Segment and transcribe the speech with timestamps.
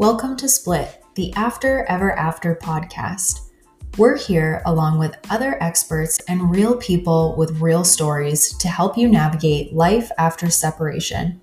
[0.00, 3.50] Welcome to Split, the After Ever After podcast.
[3.98, 9.08] We're here along with other experts and real people with real stories to help you
[9.08, 11.38] navigate life after separation.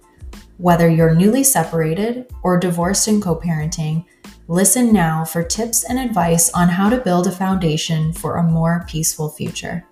[0.57, 4.05] Whether you're newly separated or divorced and co parenting,
[4.47, 8.85] listen now for tips and advice on how to build a foundation for a more
[8.87, 9.85] peaceful future.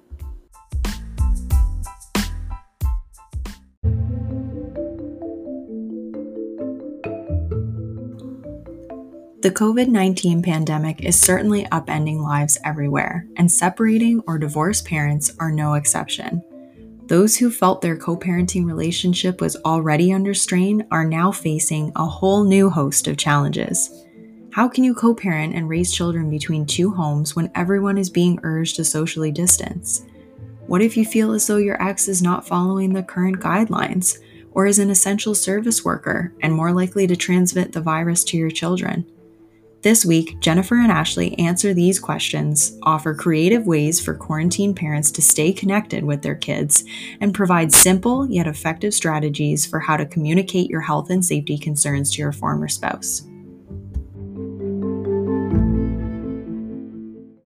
[9.46, 15.52] The COVID 19 pandemic is certainly upending lives everywhere, and separating or divorced parents are
[15.52, 16.44] no exception.
[17.06, 22.08] Those who felt their co parenting relationship was already under strain are now facing a
[22.08, 24.08] whole new host of challenges.
[24.52, 28.40] How can you co parent and raise children between two homes when everyone is being
[28.42, 30.08] urged to socially distance?
[30.66, 34.18] What if you feel as though your ex is not following the current guidelines,
[34.54, 38.50] or is an essential service worker and more likely to transmit the virus to your
[38.50, 39.06] children?
[39.86, 45.22] This week, Jennifer and Ashley answer these questions, offer creative ways for quarantine parents to
[45.22, 46.84] stay connected with their kids,
[47.22, 52.12] and provide simple yet effective strategies for how to communicate your health and safety concerns
[52.16, 53.22] to your former spouse.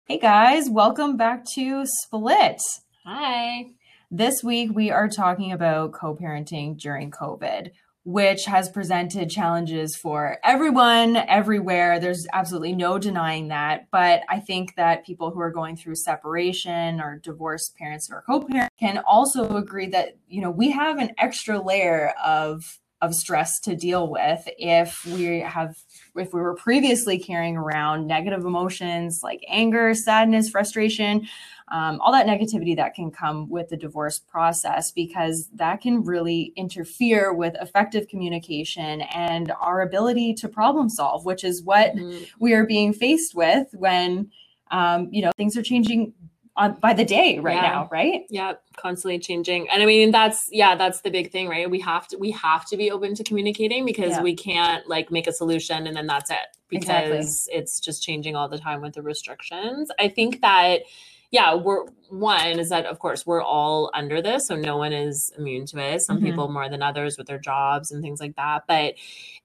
[0.07, 2.61] Hey guys, welcome back to Split.
[3.03, 3.65] Hi.
[4.09, 7.71] This week we are talking about co parenting during COVID
[8.03, 11.99] which has presented challenges for everyone everywhere.
[11.99, 13.87] There's absolutely no denying that.
[13.91, 18.73] But I think that people who are going through separation or divorced parents or co-parents
[18.79, 23.75] can also agree that, you know, we have an extra layer of of stress to
[23.75, 25.77] deal with if we have
[26.15, 31.25] if we were previously carrying around negative emotions like anger sadness frustration
[31.71, 36.53] um, all that negativity that can come with the divorce process because that can really
[36.55, 42.23] interfere with effective communication and our ability to problem solve which is what mm-hmm.
[42.39, 44.29] we are being faced with when
[44.71, 46.13] um, you know things are changing
[46.59, 47.61] on by the day right yeah.
[47.61, 48.25] now, right?
[48.29, 49.69] Yeah, constantly changing.
[49.69, 51.69] And I mean that's yeah, that's the big thing, right?
[51.69, 54.21] We have to we have to be open to communicating because yeah.
[54.21, 57.57] we can't like make a solution and then that's it because exactly.
[57.57, 59.89] it's just changing all the time with the restrictions.
[59.97, 60.81] I think that
[61.31, 65.31] yeah, we're one is that of course we're all under this, so no one is
[65.37, 66.01] immune to it.
[66.01, 66.25] Some mm-hmm.
[66.25, 68.95] people more than others with their jobs and things like that, but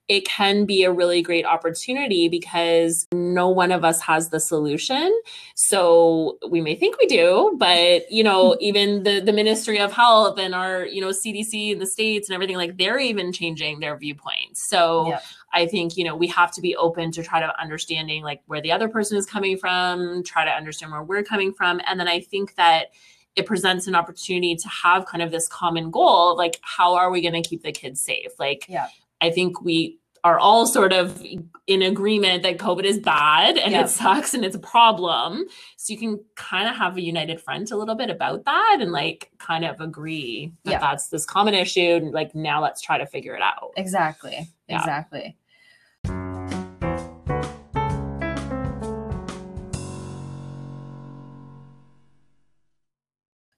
[0.07, 5.11] it can be a really great opportunity because no one of us has the solution.
[5.55, 10.37] So we may think we do, but you know, even the the Ministry of Health
[10.39, 13.97] and our, you know, CDC in the states and everything like they're even changing their
[13.97, 14.67] viewpoints.
[14.67, 15.23] So yep.
[15.55, 18.61] I think, you know, we have to be open to try to understanding like where
[18.61, 21.81] the other person is coming from, try to understand where we're coming from.
[21.87, 22.91] And then I think that
[23.35, 27.21] it presents an opportunity to have kind of this common goal like how are we
[27.21, 28.31] going to keep the kids safe?
[28.39, 28.87] Like yeah.
[29.21, 31.21] i think we are all sort of
[31.67, 35.45] in agreement that covid is bad and it sucks and it's a problem.
[35.77, 38.91] So you can kind of have a united front a little bit about that and
[38.91, 43.05] like kind of agree that that's this common issue and like now let's try to
[43.05, 43.73] figure it out.
[43.77, 44.49] Exactly.
[44.67, 45.37] Exactly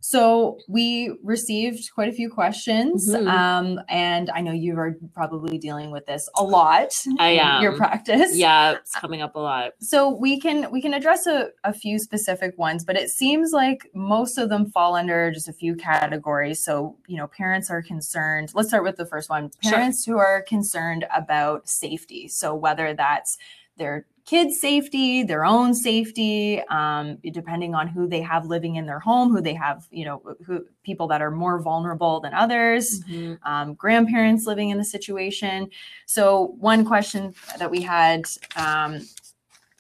[0.10, 3.28] So we received quite a few questions, mm-hmm.
[3.28, 6.92] um, and I know you are probably dealing with this a lot.
[7.20, 7.62] I am.
[7.62, 9.74] Your practice, yeah, it's coming up a lot.
[9.82, 13.90] So we can we can address a, a few specific ones, but it seems like
[13.94, 16.64] most of them fall under just a few categories.
[16.64, 18.52] So you know, parents are concerned.
[18.54, 20.14] Let's start with the first one: parents sure.
[20.14, 22.30] who are concerned about safety.
[22.30, 23.38] So whether that's
[23.76, 29.00] their kids' safety, their own safety, um, depending on who they have living in their
[29.00, 33.36] home, who they have, you know, who people that are more vulnerable than others, mm-hmm.
[33.50, 35.70] um, grandparents living in the situation.
[36.06, 38.26] So, one question that we had
[38.58, 39.00] um,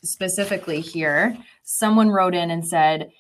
[0.02, 3.12] specifically here, someone wrote in and said,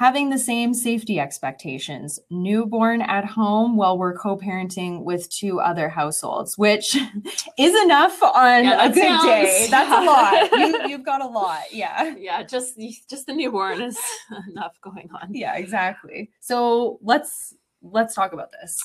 [0.00, 6.56] having the same safety expectations, newborn at home while we're co-parenting with two other households,
[6.56, 6.96] which
[7.58, 9.66] is enough on yeah, a good sounds, day.
[9.70, 10.02] That's yeah.
[10.02, 10.50] a lot.
[10.58, 11.64] You, you've got a lot.
[11.70, 12.14] Yeah.
[12.16, 12.42] Yeah.
[12.44, 12.80] Just,
[13.10, 13.98] just the newborn is
[14.50, 15.34] enough going on.
[15.34, 16.30] Yeah, exactly.
[16.40, 18.82] So let's, let's talk about this.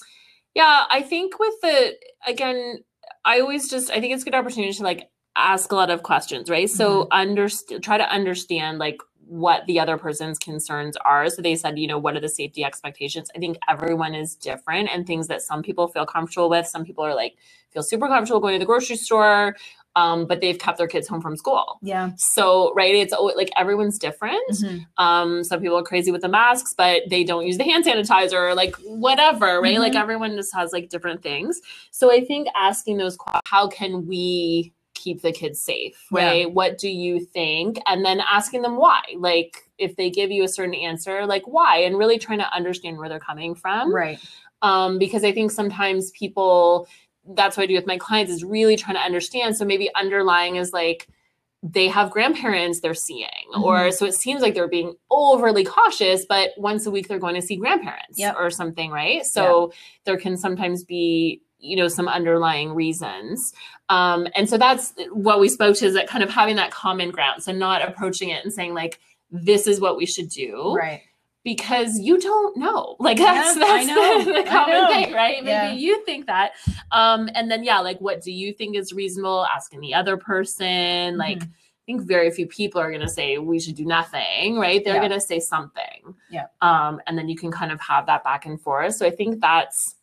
[0.53, 0.83] Yeah.
[0.89, 1.93] I think with the,
[2.27, 2.83] again,
[3.23, 6.03] I always just, I think it's a good opportunity to like ask a lot of
[6.03, 6.69] questions, right?
[6.69, 7.13] So mm-hmm.
[7.13, 8.97] understand, try to understand like
[9.27, 11.29] what the other person's concerns are.
[11.29, 13.29] So they said, you know, what are the safety expectations?
[13.35, 16.67] I think everyone is different and things that some people feel comfortable with.
[16.67, 17.35] Some people are like,
[17.71, 19.55] feel super comfortable going to the grocery store,
[19.95, 21.79] um, but they've kept their kids home from school.
[21.81, 22.11] Yeah.
[22.17, 24.41] So, right, it's like everyone's different.
[24.51, 25.03] Mm-hmm.
[25.03, 28.55] Um, some people are crazy with the masks, but they don't use the hand sanitizer,
[28.55, 29.73] like whatever, right?
[29.73, 29.81] Mm-hmm.
[29.81, 31.61] Like everyone just has like different things.
[31.91, 34.73] So I think asking those, how can we
[35.05, 36.41] keep the kids safe, right?
[36.41, 36.45] Yeah.
[36.47, 37.79] What do you think?
[37.85, 39.01] And then asking them why.
[39.15, 41.77] Like if they give you a certain answer, like why?
[41.77, 43.93] And really trying to understand where they're coming from.
[43.93, 44.19] Right.
[44.61, 46.87] Um, because I think sometimes people
[47.27, 49.57] that's what I do with my clients is really trying to understand.
[49.57, 51.07] So maybe underlying is like
[51.63, 53.63] they have grandparents they're seeing, mm-hmm.
[53.63, 57.33] or so it seems like they're being overly cautious, but once a week they're going
[57.33, 58.35] to see grandparents yep.
[58.37, 59.25] or something, right?
[59.25, 59.77] So yep.
[60.05, 63.53] there can sometimes be you know some underlying reasons
[63.89, 67.11] um, and so that's what we spoke to is that kind of having that common
[67.11, 68.99] ground so not approaching it and saying like
[69.31, 71.01] this is what we should do right
[71.43, 75.71] because you don't know like that's yeah, that's the, the, common thing right maybe yeah.
[75.71, 76.53] you think that
[76.91, 80.65] um and then yeah like what do you think is reasonable asking the other person
[80.65, 81.19] mm-hmm.
[81.19, 84.83] like I think very few people are going to say we should do nothing, right?
[84.83, 85.07] They're yeah.
[85.07, 86.15] going to say something.
[86.31, 86.47] Yeah.
[86.59, 88.95] Um, and then you can kind of have that back and forth.
[88.95, 89.93] So I think that's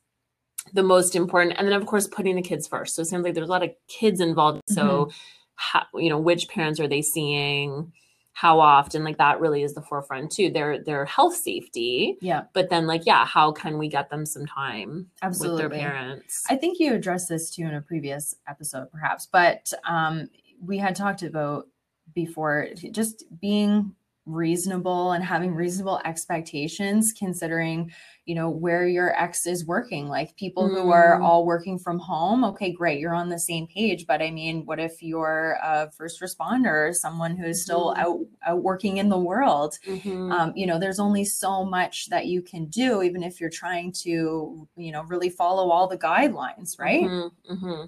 [0.73, 2.95] the most important and then of course putting the kids first.
[2.95, 4.63] So it sounds like there's a lot of kids involved.
[4.69, 5.11] So mm-hmm.
[5.55, 7.93] how, you know which parents are they seeing?
[8.35, 9.05] How often?
[9.05, 12.17] Like that really is the forefront too their their health safety.
[12.21, 12.45] Yeah.
[12.53, 16.45] But then like yeah how can we get them some time absolutely with their parents?
[16.49, 20.29] I think you addressed this too in a previous episode perhaps but um
[20.65, 21.67] we had talked about
[22.15, 23.95] before just being
[24.27, 27.91] reasonable and having reasonable expectations considering
[28.25, 30.75] you know where your ex is working like people mm.
[30.75, 31.25] who are mm.
[31.25, 34.79] all working from home okay great you're on the same page but i mean what
[34.79, 37.99] if you're a first responder or someone who is still mm.
[37.99, 40.31] out, out working in the world mm-hmm.
[40.31, 43.91] um, you know there's only so much that you can do even if you're trying
[43.91, 47.53] to you know really follow all the guidelines right mm-hmm.
[47.53, 47.85] Mm-hmm.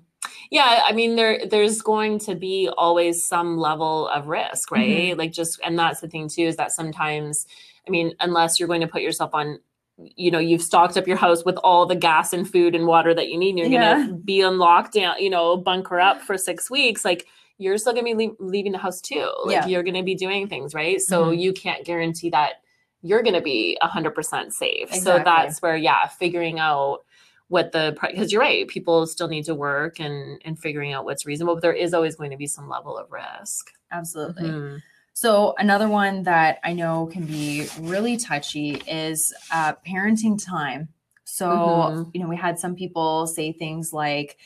[0.50, 5.18] yeah i mean there there's going to be always some level of risk right mm-hmm.
[5.18, 7.46] like just and that's the thing too is that sometimes
[7.86, 9.60] i mean unless you're going to put yourself on
[9.98, 13.14] you know you've stocked up your house with all the gas and food and water
[13.14, 13.98] that you need and you're yeah.
[13.98, 17.26] gonna be on lockdown you know bunker up for six weeks like
[17.58, 19.66] you're still gonna be le- leaving the house too like yeah.
[19.66, 21.38] you're gonna be doing things right so mm-hmm.
[21.38, 22.54] you can't guarantee that
[23.02, 25.00] you're gonna be 100% safe exactly.
[25.00, 27.04] so that's where yeah figuring out
[27.48, 31.26] what the because you're right people still need to work and and figuring out what's
[31.26, 34.76] reasonable but there is always going to be some level of risk absolutely mm-hmm.
[35.14, 40.88] So, another one that I know can be really touchy is uh, parenting time.
[41.22, 42.10] So, mm-hmm.
[42.12, 44.38] you know, we had some people say things like,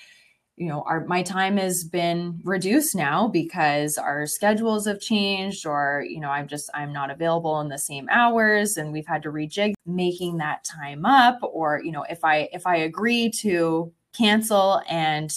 [0.56, 6.04] you know, our my time has been reduced now because our schedules have changed, or
[6.06, 9.30] you know, I'm just I'm not available in the same hours, and we've had to
[9.30, 11.38] rejig making that time up.
[11.42, 15.32] Or you know, if I if I agree to cancel and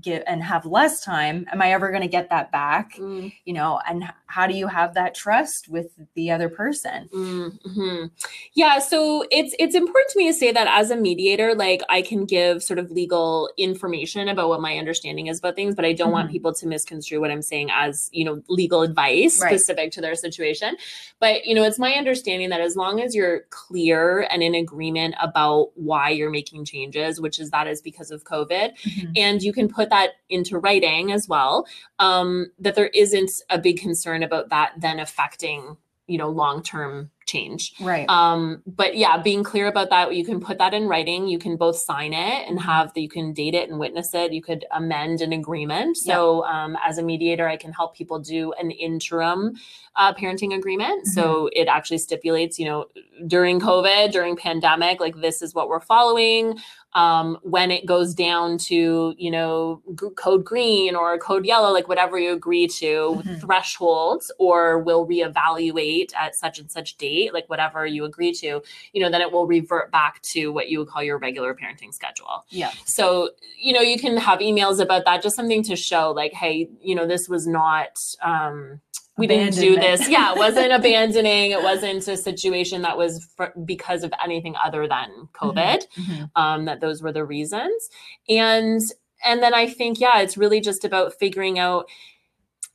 [0.00, 3.32] get and have less time am i ever going to get that back mm.
[3.44, 8.06] you know and how do you have that trust with the other person mm-hmm.
[8.54, 12.00] yeah so it's it's important to me to say that as a mediator like i
[12.02, 15.92] can give sort of legal information about what my understanding is about things but i
[15.92, 16.14] don't mm-hmm.
[16.14, 19.48] want people to misconstrue what i'm saying as you know legal advice right.
[19.50, 20.76] specific to their situation
[21.18, 25.14] but you know it's my understanding that as long as you're clear and in agreement
[25.20, 29.12] about why you're making changes which is that is because of covid mm-hmm.
[29.16, 31.66] and you can put that into writing as well
[31.98, 35.76] um, that there isn't a big concern about that then affecting
[36.06, 37.74] you know long term change.
[37.80, 38.08] Right.
[38.08, 41.28] Um but yeah being clear about that you can put that in writing.
[41.28, 42.68] You can both sign it and mm-hmm.
[42.68, 44.32] have that you can date it and witness it.
[44.32, 45.96] You could amend an agreement.
[45.96, 49.54] So um, as a mediator i can help people do an interim
[49.96, 51.00] uh, parenting agreement.
[51.00, 51.10] Mm-hmm.
[51.10, 52.86] so it actually stipulates you know
[53.26, 56.58] during covid during pandemic like this is what we're following.
[56.92, 61.86] Um, when it goes down to you know g- code green or code yellow like
[61.86, 63.34] whatever you agree to mm-hmm.
[63.36, 68.62] thresholds or we'll reevaluate at such and such date like whatever you agree to
[68.92, 71.92] you know then it will revert back to what you would call your regular parenting
[71.92, 76.10] schedule yeah so you know you can have emails about that just something to show
[76.10, 78.80] like hey you know this was not um
[79.20, 80.08] we didn't do this.
[80.08, 81.50] Yeah, it wasn't abandoning.
[81.50, 85.86] It wasn't a situation that was for, because of anything other than mm-hmm, COVID.
[85.98, 86.24] Mm-hmm.
[86.34, 87.90] Um, that those were the reasons,
[88.28, 88.80] and
[89.24, 91.86] and then I think yeah, it's really just about figuring out.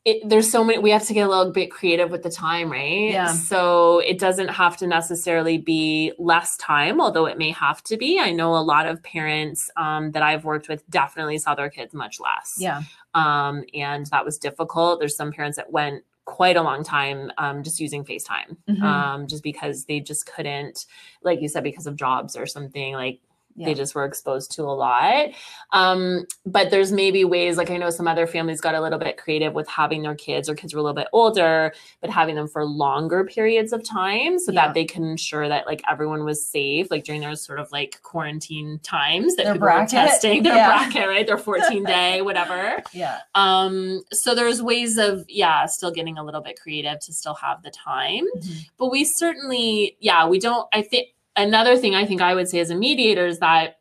[0.06, 2.72] It, there's so many we have to get a little bit creative with the time
[2.72, 3.10] right?
[3.12, 3.34] Yeah.
[3.34, 8.20] So it doesn't have to necessarily be less time although it may have to be.
[8.20, 11.94] I know a lot of parents um, that i've worked with definitely saw their kids
[11.94, 12.58] much less.
[12.60, 12.84] Yeah.
[13.16, 15.00] Um, and that was difficult.
[15.00, 18.84] There's some parents that went quite a long time um, just using FaceTime, mm-hmm.
[18.84, 20.86] um, just because they just couldn't,
[21.22, 23.20] like you said, because of jobs or something like
[23.56, 23.66] yeah.
[23.66, 25.30] they just were exposed to a lot.
[25.72, 29.18] Um, but there's maybe ways, like I know some other families got a little bit
[29.18, 32.48] creative with having their kids, or kids were a little bit older, but having them
[32.48, 34.68] for longer periods of time so yeah.
[34.68, 38.00] that they can ensure that like everyone was safe, like during those sort of like
[38.04, 39.94] quarantine times that their people bracket.
[39.94, 40.68] were testing their yeah.
[40.68, 41.26] bracket, right?
[41.26, 42.84] Their 14 day, whatever.
[42.94, 43.20] Yeah.
[43.36, 47.64] Um, so there's ways of, yeah, still getting a little bit creative to still have
[47.64, 48.26] the time.
[48.38, 48.60] Mm-hmm.
[48.78, 52.60] But we certainly, yeah, we don't, I think another thing I think I would say
[52.60, 53.78] as a mediator is that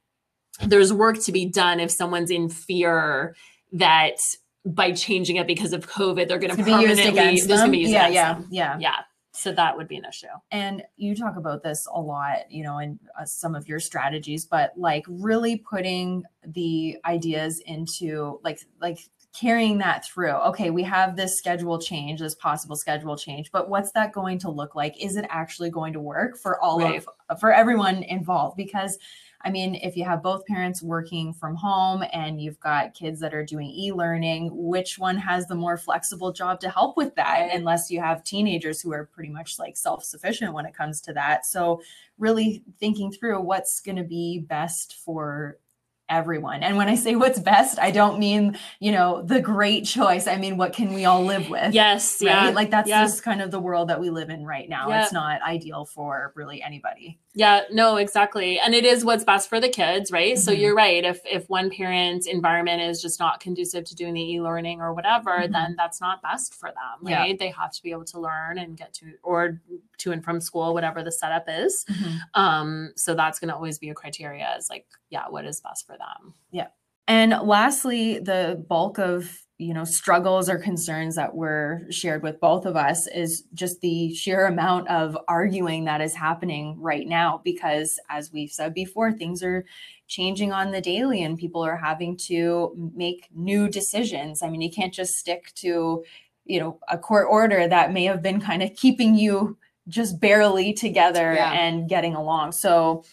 [0.61, 3.34] there's work to be done if someone's in fear
[3.73, 4.16] that
[4.64, 7.75] by changing it because of COVID, they're going to permanently use them.
[7.75, 8.96] yeah, yeah, yeah, yeah.
[9.32, 10.28] So that would be an issue.
[10.52, 14.46] And you talk about this a lot, you know, in uh, some of your strategies,
[14.46, 19.00] but like really putting the ideas into like like
[19.35, 20.31] carrying that through.
[20.31, 24.50] Okay, we have this schedule change, this possible schedule change, but what's that going to
[24.50, 25.03] look like?
[25.03, 27.05] Is it actually going to work for all right.
[27.29, 28.57] of for everyone involved?
[28.57, 28.99] Because
[29.47, 33.35] I mean, if you have both parents working from home and you've got kids that
[33.35, 37.50] are doing e-learning, which one has the more flexible job to help with that?
[37.53, 41.45] Unless you have teenagers who are pretty much like self-sufficient when it comes to that.
[41.45, 41.83] So
[42.19, 45.59] really thinking through what's going to be best for
[46.08, 46.62] everyone.
[46.62, 50.26] And when I say what's best, I don't mean, you know, the great choice.
[50.26, 51.75] I mean, what can we all live with?
[51.75, 52.18] Yes.
[52.20, 52.30] Right?
[52.30, 52.50] Yeah.
[52.50, 53.02] Like that's yeah.
[53.02, 54.88] just kind of the world that we live in right now.
[54.88, 55.04] Yeah.
[55.04, 57.18] It's not ideal for really anybody.
[57.37, 58.61] Yeah, no, exactly.
[58.61, 60.35] And it is what's best for the kids, right?
[60.35, 60.41] Mm-hmm.
[60.41, 61.05] So you're right.
[61.05, 65.38] If if one parent's environment is just not conducive to doing the e-learning or whatever,
[65.38, 65.53] mm-hmm.
[65.53, 67.31] then that's not best for them, right?
[67.31, 67.37] Yeah.
[67.37, 69.61] They have to be able to learn and get to or
[69.99, 71.85] to and from school, whatever the setup is.
[71.91, 72.41] Mm-hmm.
[72.41, 75.99] Um, so that's gonna always be a criteria is like, yeah, what is best for
[75.99, 76.35] them.
[76.53, 76.69] Yeah.
[77.09, 82.66] And lastly, the bulk of you know struggles or concerns that were shared with both
[82.66, 88.00] of us is just the sheer amount of arguing that is happening right now because
[88.11, 89.64] as we've said before things are
[90.08, 94.70] changing on the daily and people are having to make new decisions i mean you
[94.70, 96.04] can't just stick to
[96.44, 99.56] you know a court order that may have been kind of keeping you
[99.87, 101.52] just barely together yeah.
[101.52, 103.04] and getting along so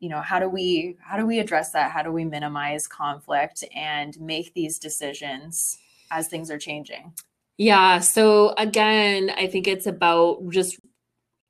[0.00, 3.64] you know how do we how do we address that how do we minimize conflict
[3.74, 5.78] and make these decisions
[6.10, 7.12] as things are changing
[7.56, 10.78] yeah so again i think it's about just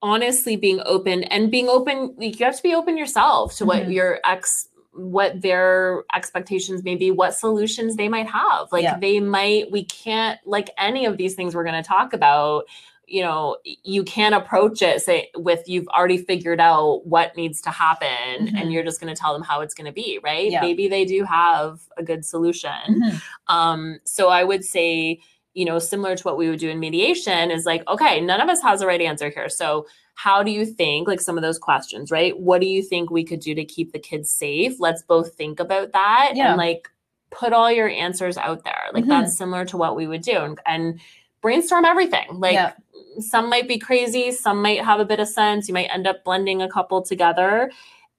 [0.00, 3.92] honestly being open and being open you have to be open yourself to what mm-hmm.
[3.92, 8.98] your ex what their expectations may be what solutions they might have like yeah.
[8.98, 12.64] they might we can't like any of these things we're going to talk about
[13.08, 17.70] you know you can't approach it say with you've already figured out what needs to
[17.70, 18.08] happen
[18.46, 18.56] mm-hmm.
[18.56, 20.60] and you're just going to tell them how it's going to be right yeah.
[20.60, 23.16] maybe they do have a good solution mm-hmm.
[23.54, 25.20] um so i would say
[25.54, 28.48] you know similar to what we would do in mediation is like okay none of
[28.48, 31.58] us has a right answer here so how do you think like some of those
[31.58, 35.02] questions right what do you think we could do to keep the kids safe let's
[35.02, 36.48] both think about that yeah.
[36.48, 36.88] and like
[37.30, 39.10] put all your answers out there like mm-hmm.
[39.10, 41.00] that's similar to what we would do and, and
[41.40, 42.72] brainstorm everything like yeah
[43.20, 45.68] some might be crazy, some might have a bit of sense.
[45.68, 47.70] You might end up blending a couple together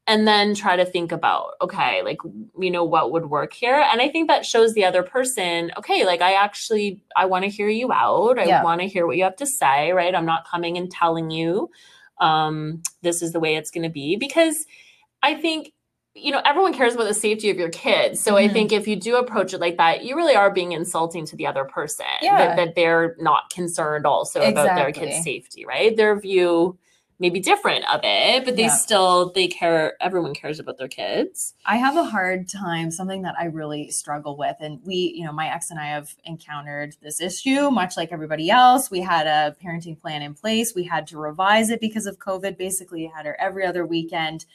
[0.08, 2.18] and then try to think about, okay, like,
[2.60, 3.76] you know, what would work here.
[3.76, 7.50] And I think that shows the other person, okay, like, I actually, I want to
[7.50, 8.40] hear you out.
[8.40, 8.64] I yeah.
[8.64, 10.16] want to hear what you have to say, right?
[10.16, 11.70] I'm not coming and telling you
[12.20, 14.66] um, this is the way it's going to be because
[15.22, 15.74] I think
[16.16, 18.22] you know, everyone cares about the safety of your kids.
[18.22, 18.50] So mm-hmm.
[18.50, 21.36] I think if you do approach it like that, you really are being insulting to
[21.36, 22.38] the other person yeah.
[22.38, 24.64] that, that they're not concerned also exactly.
[24.64, 25.96] about their kids' safety, right?
[25.96, 26.78] Their view
[27.20, 28.76] may be different of it, but they yeah.
[28.76, 31.54] still they care everyone cares about their kids.
[31.66, 34.56] I have a hard time, something that I really struggle with.
[34.62, 38.50] And we, you know, my ex and I have encountered this issue, much like everybody
[38.50, 38.90] else.
[38.90, 40.74] We had a parenting plan in place.
[40.74, 42.58] We had to revise it because of COVID.
[42.58, 44.46] Basically, had her every other weekend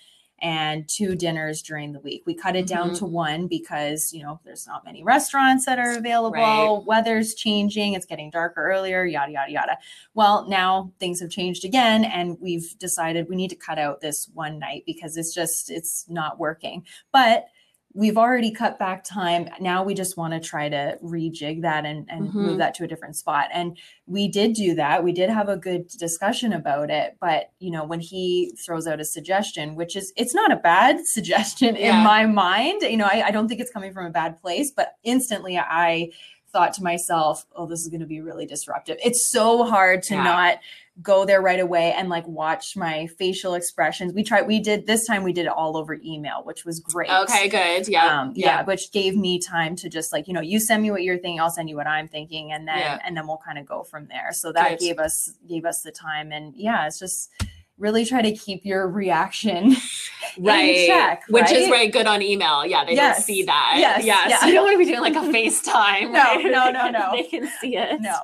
[0.41, 2.23] and two dinners during the week.
[2.26, 2.97] We cut it down mm-hmm.
[2.97, 6.37] to one because, you know, there's not many restaurants that are available.
[6.37, 6.87] Right.
[6.87, 9.79] Weather's changing, it's getting darker earlier, yada, yada, yada.
[10.14, 14.29] Well, now things have changed again, and we've decided we need to cut out this
[14.35, 16.85] one night because it's just, it's not working.
[17.12, 17.47] But
[17.95, 19.49] we've already cut back time.
[19.61, 22.43] Now we just want to try to rejig that and, and mm-hmm.
[22.43, 23.49] move that to a different spot.
[23.53, 25.05] And we did do that.
[25.05, 27.17] We did have a good discussion about it.
[27.21, 31.01] But, you know, when he throws out a suggestion, which is, it's not a bad
[31.07, 31.97] suggestion yeah.
[31.97, 34.73] in my mind, you know, I, I don't think it's coming from a bad place,
[34.75, 36.11] but instantly I
[36.53, 38.97] thought to myself, oh, this is going to be really disruptive.
[39.05, 40.23] It's so hard to yeah.
[40.23, 40.59] not
[41.03, 44.13] go there right away and like watch my facial expressions.
[44.13, 47.11] We tried, we did this time, we did it all over email, which was great.
[47.11, 47.89] Okay, good.
[47.89, 48.21] Yeah.
[48.21, 48.47] Um, yeah.
[48.47, 48.65] yeah.
[48.65, 51.41] Which gave me time to just like, you know, you send me what you're thinking,
[51.41, 52.53] I'll send you what I'm thinking.
[52.53, 52.99] And then, yeah.
[53.05, 54.33] and then we'll kind of go from there.
[54.33, 54.79] So that good.
[54.79, 56.31] gave us, gave us the time.
[56.31, 57.31] And yeah, it's just,
[57.79, 59.75] really try to keep your reaction
[60.38, 63.17] right check, which is very good on email yeah they Yes.
[63.19, 64.41] don't see that Yes, yeah, yeah.
[64.41, 66.45] so you don't want to be doing like a facetime No, right?
[66.45, 67.11] no, no, no.
[67.12, 68.17] they can see it no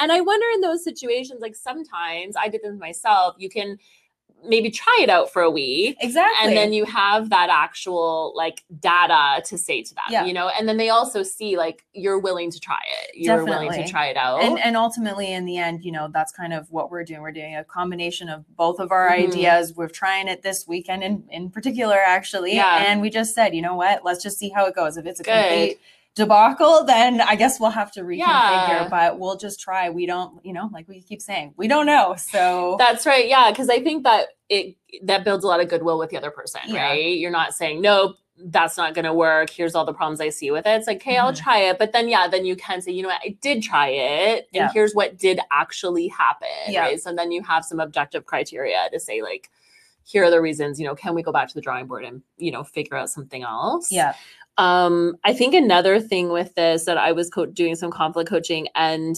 [0.00, 3.78] and I wonder in those situations, like sometimes I did this myself, you can
[4.46, 5.96] maybe try it out for a week.
[6.00, 10.24] exactly And then you have that actual like data to say to them, Yeah.
[10.24, 13.12] you know, and then they also see like you're willing to try it.
[13.16, 13.84] You're willing Definitely.
[13.84, 14.42] to try it out.
[14.42, 17.32] and and ultimately in the end you know that's kind of what we're doing we're
[17.32, 19.28] doing a combination of both of our Mhm.
[19.28, 22.84] ideas we're trying it this weekend in in particular actually Yeah.
[22.88, 25.20] and we just said you know what let's just see how it goes if it's
[25.20, 25.32] a Good.
[25.48, 25.80] complete
[26.14, 28.88] debacle then i guess we'll have to reconfigure Yeah.
[28.88, 32.14] but we'll just try we don't you know like we keep saying we don't know
[32.16, 33.28] so That's right.
[33.28, 33.52] Yeah.
[33.52, 36.60] Cause I think that it that builds a lot of goodwill with the other person,
[36.66, 36.82] Yeah.
[36.84, 37.16] right?
[37.18, 39.50] You're not saying, nope, that's not gonna work.
[39.50, 40.70] Here's all the problems I see with it.
[40.70, 41.42] It's like, okay, I'll Mhm.
[41.42, 41.78] try it.
[41.78, 44.48] But then yeah, then you can say, you know what, I did try it.
[44.52, 44.70] And Yeah.
[44.72, 46.48] here's what did actually happen.
[46.68, 46.80] Yeah.
[46.82, 47.00] Right.
[47.00, 49.50] So then you have some objective criteria to say, like,
[50.06, 52.22] here are the reasons, you know, can we go back to the drawing board and,
[52.36, 53.90] you know, figure out something else?
[53.90, 54.14] yeah
[54.56, 58.68] Um, I think another thing with this that I was co- doing some conflict coaching
[58.74, 59.16] and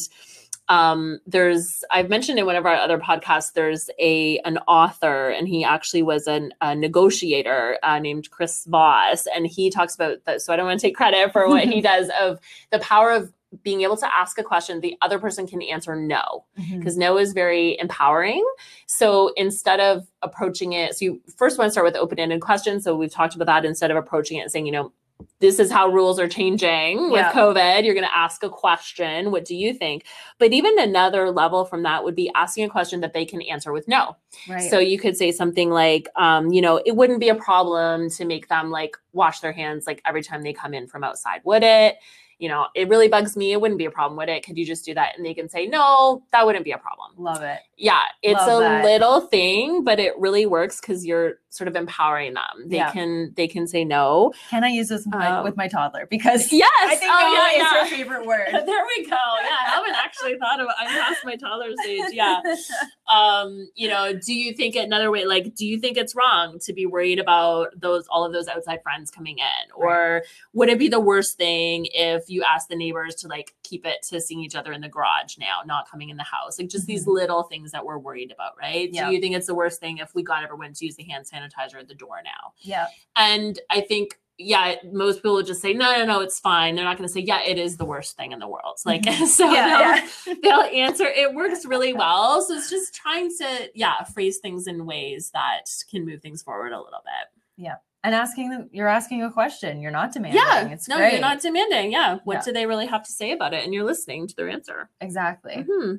[0.68, 5.46] um there's I've mentioned in one of our other podcasts there's a an author and
[5.46, 10.42] he actually was an, a negotiator uh, named Chris Voss and he talks about that
[10.42, 12.40] so I don't want to take credit for what he does of
[12.72, 16.44] the power of being able to ask a question the other person can answer no
[16.78, 18.44] because no is very empowering.
[18.86, 22.84] So instead of approaching it, so you first want to start with open ended questions.
[22.84, 24.92] So we've talked about that instead of approaching it and saying, you know,
[25.38, 27.32] this is how rules are changing with Yeah.
[27.32, 27.84] COVID.
[27.84, 29.30] You're going to ask a question.
[29.30, 30.04] What do you think?
[30.38, 33.72] But even another level from that would be asking a question that they can answer
[33.72, 34.16] with no.
[34.48, 38.08] right So you could say something like, um, you know, it wouldn't be a problem
[38.10, 41.40] to make them like wash their hands like every time they come in from outside,
[41.44, 41.96] would it?
[42.38, 43.52] You know, it really bugs me.
[43.52, 44.44] It wouldn't be a problem, would it?
[44.44, 45.16] Could you just do that?
[45.16, 47.12] And they can say, no, that wouldn't be a problem.
[47.16, 48.84] love it Yeah, it's Love a that.
[48.84, 52.68] little thing, but it really works because you're sort of empowering them.
[52.68, 52.92] They Yeah.
[52.92, 54.32] can they can say no.
[54.50, 56.70] can i use this with my, Um, with my toddler because Yes.
[56.82, 57.80] i think oh, no yeah, is yeah.
[57.80, 59.16] her favorite word there we go.
[59.16, 60.66] Yeah, I haven't actually thought of.
[60.78, 62.12] I'm past my toddler's age.
[62.12, 62.42] Yeah.
[63.12, 66.72] um you know do you think another way like do you think it's wrong to
[66.72, 70.88] be worried about those all of those outside friends coming in or would it be
[70.88, 74.54] the worst thing if you ask the neighbors to like keep it to seeing each
[74.54, 77.72] other in the garage now not coming in the house like just these little things
[77.72, 79.08] that we're worried about right Yeah.
[79.08, 81.24] do you think it's the worst thing if we got everyone to use the hand
[81.24, 82.86] sanitizer at the door now yeah
[83.16, 86.74] and I think, yeah, most people would just say, no, no, no, it's fine.
[86.74, 88.76] They're not going to say, yeah, it is the worst thing in the world.
[88.84, 89.54] Like, so Mm-hmm.
[89.54, 91.06] yeah, they'll, they'll answer.
[91.06, 92.42] It works really well.
[92.42, 96.72] So it's just trying to, yeah, phrase things in ways that can move things forward
[96.72, 97.64] a little bit.
[98.04, 100.68] And asking them you're asking a question you're not demanding Yeah.
[100.68, 101.92] it's no, great you're not demanding.
[101.92, 102.18] Yeah.
[102.24, 102.42] What Yeah.
[102.42, 103.64] do they really have to say about it?
[103.64, 104.88] And you're listening to their answer.
[105.00, 105.98] exactly Mhm.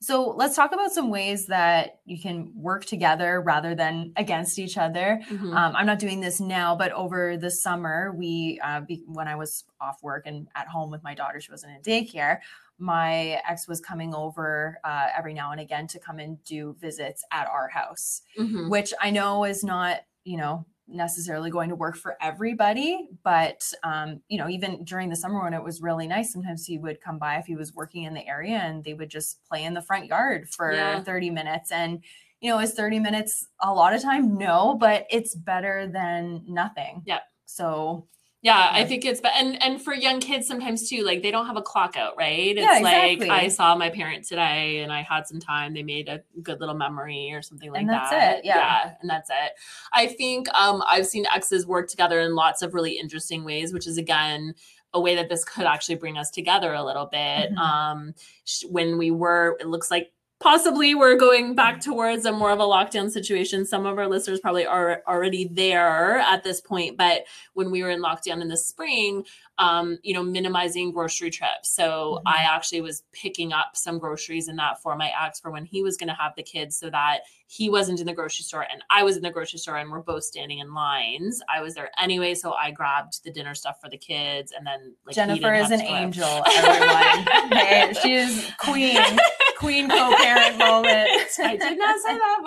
[0.00, 4.78] so let's talk about some ways that you can work together rather than against each
[4.78, 5.54] other Mhm.
[5.54, 9.34] um, i'm not doing this now but over the summer we uh, be, when i
[9.36, 12.38] was off work and at home with my daughter she wasn't in daycare
[12.78, 17.24] my ex was coming over uh, every now and again to come and do visits
[17.32, 18.70] at our house Mhm.
[18.70, 23.08] which I know is not, you know, necessarily going to work for everybody.
[23.22, 26.78] But, um, you know, even during the summer when it was really nice, sometimes he
[26.78, 29.64] would come by if he was working in the area and they would just play
[29.64, 31.02] in the front yard for Yeah.
[31.02, 31.70] 30 minutes.
[31.72, 32.02] And,
[32.40, 34.36] you know, is 30 minutes a lot of time?
[34.38, 37.02] No, but it's better than nothing.
[37.04, 37.22] Yep.
[37.46, 38.08] So,
[38.40, 41.46] Yeah, I think it's but and and for young kids sometimes too, like they don't
[41.46, 42.56] have a clock out, right?
[42.56, 43.20] It's Yeah, like.
[43.22, 45.74] I saw my parents today and I had some time.
[45.74, 47.90] They made a good little memory or something like that.
[47.90, 48.38] And that's that.
[48.38, 48.92] it, yeah.
[49.00, 49.52] and that's it.
[49.92, 53.88] I think um I've seen exes work together in lots of really interesting ways, which
[53.88, 54.54] is again
[54.94, 57.50] a way that this could actually bring us together a little bit.
[57.52, 57.58] Mhm.
[57.58, 62.50] Um sh- when we were it looks like possibly we're going back towards a more
[62.52, 63.66] of a lockdown situation.
[63.66, 67.24] Some of our listeners probably are already there at this point, but
[67.54, 69.24] when we were in lockdown in the spring,
[69.58, 71.70] um, you know, minimizing grocery trips.
[71.70, 72.30] So Mhm.
[72.32, 75.82] I actually was picking up some groceries in that for my ex for when he
[75.82, 78.84] was going to have the kids so that he wasn't in the grocery store and
[78.90, 81.40] I was in the grocery store and we're both standing in lines.
[81.52, 84.94] I was there anyway, so I grabbed the dinner stuff for the kids and then
[85.06, 86.02] like Jennifer is an to go out.
[86.02, 87.94] angel, everyone.
[88.02, 88.96] she is queen,
[89.58, 91.08] queen co-parent moment.
[91.38, 92.40] I did not say that,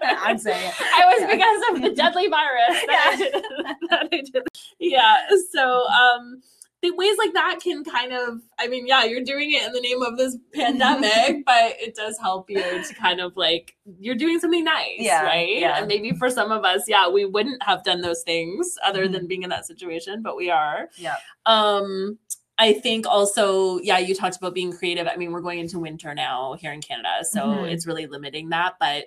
[0.00, 0.74] but I'm saying it.
[0.80, 1.30] I was Yeah.
[1.30, 3.32] because of the deadly virus that, I did,
[3.90, 4.42] that I did.
[4.78, 5.18] Yeah.
[5.52, 6.42] So um
[6.82, 9.80] the ways like that can kind of I mean, yeah, you're doing it in the
[9.80, 14.40] name of this pandemic, but it does help you to kind of like you're doing
[14.40, 15.58] something nice, Yeah, right?
[15.60, 15.78] yeah.
[15.78, 19.12] And maybe for some of us, yeah, we wouldn't have done those things other Mhm.
[19.12, 20.88] than being in that situation, but we are.
[20.96, 21.16] Yeah.
[21.46, 22.18] Um
[22.58, 25.06] I think also, yeah, you talked about being creative.
[25.06, 27.72] I mean, we're going into winter now here in Canada, so Mhm.
[27.72, 28.74] it's really limiting that.
[28.78, 29.06] But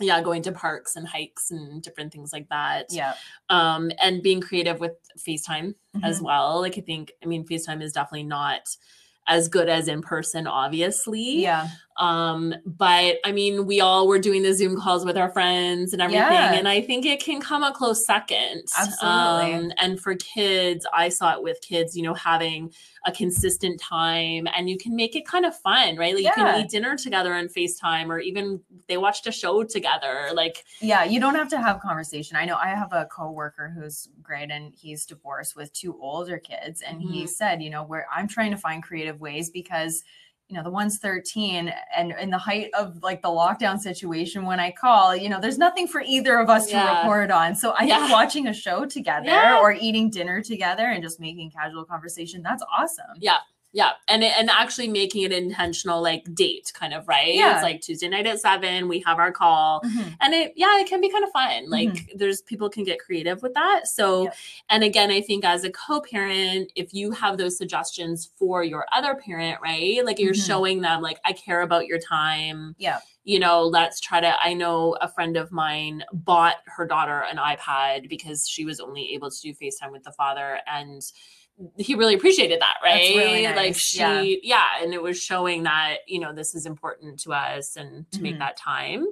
[0.00, 3.14] yeah going to parks and hikes and different things like that yeah
[3.50, 6.04] um and being creative with facetime mm-hmm.
[6.04, 8.76] as well like i think i mean facetime is definitely not
[9.28, 11.68] as good as in person obviously yeah
[12.02, 16.02] um but i mean we all were doing the zoom calls with our friends and
[16.02, 16.52] everything yeah.
[16.52, 21.08] and i think it can come a close second absolutely um, and for kids i
[21.08, 22.72] saw it with kids you know having
[23.06, 26.30] a consistent time and you can make it kind of fun right like yeah.
[26.30, 30.64] you can eat dinner together on facetime or even they watched a show together like
[30.80, 34.50] yeah you don't have to have conversation i know i have a coworker who's great
[34.50, 37.12] and he's divorced with two older kids and mm-hmm.
[37.12, 40.02] he said you know where i'm trying to find creative ways because
[40.52, 44.60] you know the one's 13 and in the height of like the lockdown situation when
[44.60, 46.84] i call you know there's nothing for either of us yeah.
[46.84, 48.00] to report on so i yeah.
[48.00, 49.58] think watching a show together yeah.
[49.58, 53.38] or eating dinner together and just making casual conversation that's awesome yeah
[53.72, 53.92] yeah.
[54.06, 57.34] And and actually making it intentional like date kind of, right?
[57.34, 57.54] Yeah.
[57.54, 59.80] It's like Tuesday night at seven, we have our call.
[59.80, 60.08] Mm-hmm.
[60.20, 61.70] And it yeah, it can be kind of fun.
[61.70, 62.18] Like mm-hmm.
[62.18, 63.88] there's people can get creative with that.
[63.88, 64.36] So yep.
[64.68, 69.14] and again, I think as a co-parent, if you have those suggestions for your other
[69.14, 70.04] parent, right?
[70.04, 70.46] Like you're mm-hmm.
[70.46, 72.74] showing them like I care about your time.
[72.78, 74.34] Yeah you know, let's try to.
[74.42, 79.14] I know a friend of mine bought her daughter an iPad because she was only
[79.14, 80.58] able to do FaceTime with the father.
[80.66, 81.02] And
[81.76, 83.14] he really appreciated that, right?
[83.16, 83.56] Really nice.
[83.56, 84.22] Like she, yeah.
[84.42, 84.84] yeah.
[84.84, 88.22] and it was showing that you know this is important to us and to mm-hmm.
[88.22, 89.06] make that time.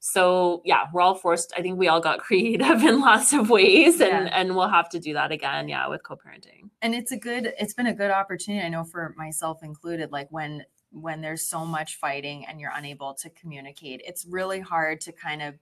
[0.00, 1.52] So yeah, we're all forced.
[1.56, 4.40] I think we all got creative in lots of ways, and yeah.
[4.40, 6.70] and we'll have to do that again, yeah, with co-parenting.
[6.82, 8.64] And it's a good, it's been a good opportunity.
[8.64, 13.14] I know for myself included, like when when there's so much fighting and you're unable
[13.14, 15.54] to communicate, it's really hard to kind of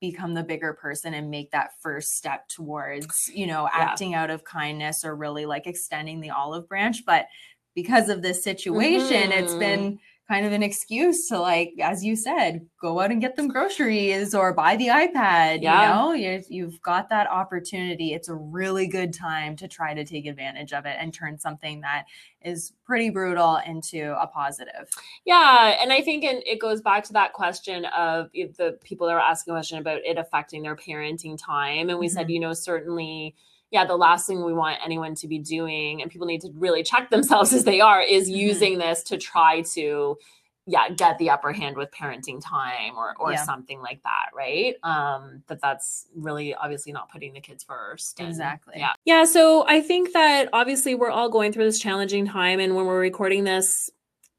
[0.00, 3.84] become the bigger person and make that first step towards you know yeah.
[3.84, 7.26] acting out of kindness or really like extending the olive branch but
[7.74, 9.44] because of this situation mm-hmm.
[9.44, 13.34] it's been kind of an excuse to like as you said go out and get
[13.34, 15.82] them groceries or buy the ipad yeah.
[15.82, 20.04] you know you have got that opportunity it's a really good time to try to
[20.04, 22.04] take advantage of it and turn something that
[22.40, 24.88] is pretty brutal into a positive
[25.24, 29.20] yeah and i think it goes back to that question of the people that are
[29.20, 32.14] asking a question about it affecting their parenting time and we mm-hmm.
[32.14, 33.34] said you know certainly
[33.72, 36.82] yeah, the last thing we want anyone to be doing, and people need to really
[36.82, 38.38] check themselves as they are, is mm-hmm.
[38.38, 40.18] using this to try to
[40.66, 43.44] yeah get the upper hand with parenting time or or yeah.
[43.44, 48.28] something like that right um that that's really obviously not putting the kids first and,
[48.28, 52.60] exactly yeah yeah so i think that obviously we're all going through this challenging time
[52.60, 53.90] and when we're recording this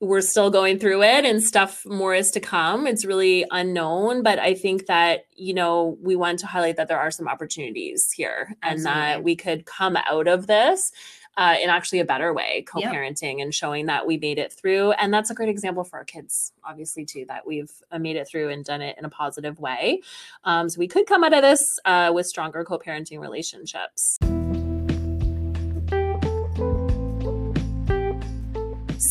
[0.04, 2.86] we're still going through it and stuff more is to come.
[2.86, 7.00] It's really unknown, but I think that, you know, we want to highlight that there
[7.00, 8.76] are some opportunities here Absolutely.
[8.76, 10.92] and that we could come out of this
[11.38, 13.46] uh, in actually a better way, co parenting yep.
[13.46, 14.92] and showing that we made it through.
[14.92, 18.28] And that's a great example for our kids, obviously, too, that we've uh, made it
[18.28, 20.02] through and done it in a positive way.
[20.44, 24.20] Um, so we could come out of this uh, with stronger co parenting relationships.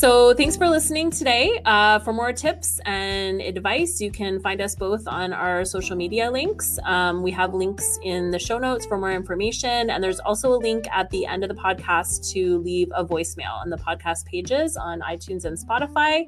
[0.02, 1.60] So, thanks for listening today.
[1.64, 6.28] Uh, for more tips and advice, you can find us both on our social media
[6.28, 6.76] links.
[6.82, 9.90] Um, we have links in the show notes for more information.
[9.90, 13.52] And there's also a link at the end of the podcast to leave a voicemail
[13.52, 16.26] on the podcast pages on iTunes and Spotify.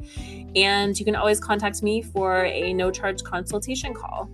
[0.54, 4.30] And you can always contact me for a no charge consultation call.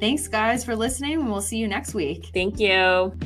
[0.00, 1.14] Thanks, guys, for listening.
[1.14, 2.28] And we'll see you next week.
[2.34, 3.16] Thank you.